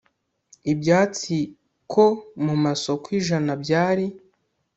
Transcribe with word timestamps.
ibyatsi 0.71 1.37
ko 1.91 2.05
mu 2.45 2.55
masoko 2.65 3.05
ijana 3.19 3.51
byari 3.63 4.05